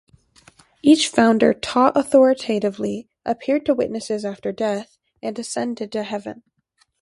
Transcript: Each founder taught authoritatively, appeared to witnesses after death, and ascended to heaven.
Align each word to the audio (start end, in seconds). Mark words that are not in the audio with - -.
Each 0.81 1.07
founder 1.07 1.53
taught 1.53 1.95
authoritatively, 1.95 3.07
appeared 3.23 3.67
to 3.67 3.75
witnesses 3.75 4.25
after 4.25 4.51
death, 4.51 4.97
and 5.21 5.37
ascended 5.37 5.91
to 5.91 6.01
heaven. 6.01 6.41